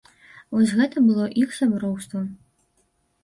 [0.55, 2.23] Вось гэта было іх сяброўствам.